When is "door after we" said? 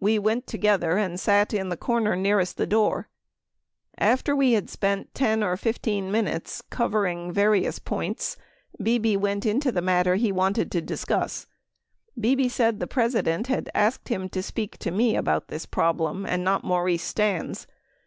2.66-4.52